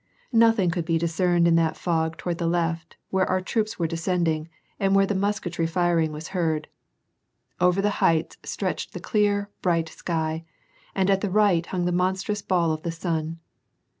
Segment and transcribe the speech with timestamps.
[0.33, 4.49] Nothing could be discerned in that fog toward the left, where our troops were descending,
[4.79, 6.67] and where the musketry firing was heard.
[7.59, 10.43] Over the heights stretched the clear, bright sky,
[10.95, 13.41] and at the right hung the monstrous ball of the sun.